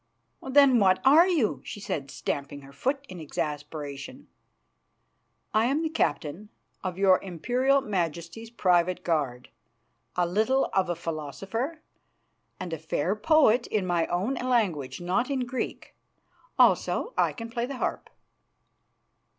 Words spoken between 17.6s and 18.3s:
the harp."